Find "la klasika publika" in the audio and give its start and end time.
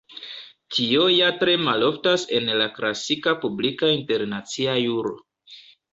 2.63-3.93